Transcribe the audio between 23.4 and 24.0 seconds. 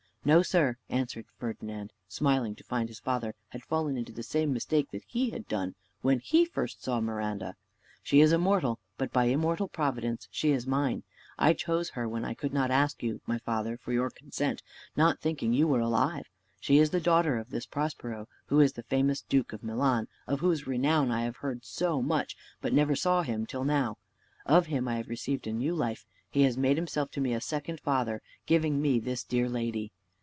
till now: